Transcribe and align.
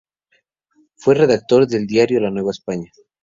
Fue 0.95 1.13
redactor 1.13 1.67
del 1.67 1.85
diario 1.85 2.19
La 2.19 2.31
Nueva 2.31 2.49
España. 2.49 2.91